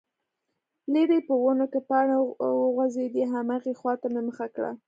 ليرې 0.93 1.19
په 1.27 1.33
ونو 1.43 1.65
کې 1.71 1.79
پاڼې 1.89 2.17
وخوځېدې، 2.61 3.23
هماغې 3.33 3.73
خواته 3.79 4.07
مې 4.13 4.21
مخه 4.27 4.45
کړه، 4.55 4.71